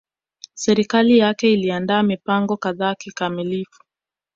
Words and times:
Serikali 0.53 1.17
yake 1.17 1.53
iliandaa 1.53 2.03
mipango 2.03 2.57
kadhaa 2.57 2.95
kikamilifu 2.95 3.83